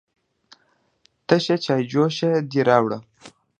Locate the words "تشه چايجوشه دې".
1.27-2.61